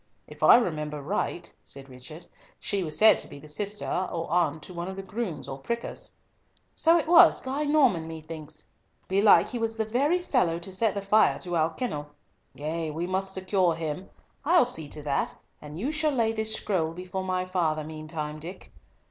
[0.27, 2.25] "If I remember right," said Richard,
[2.59, 5.59] "she was said to be the sister or aunt to one of the grooms or
[5.59, 6.15] prickers."
[6.73, 8.67] "So it was, Guy Norman, methinks.
[9.07, 12.07] Belike he was the very fellow to set fire to our kennel.
[12.55, 14.09] Yea, we must secure him.
[14.43, 18.71] I'll see to that, and you shall lay this scroll before my father meantime, Dick.